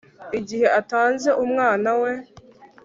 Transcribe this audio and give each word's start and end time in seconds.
igihe 0.39 0.67
atanze 0.79 1.29
umwana 1.43 1.89
we 2.01 2.11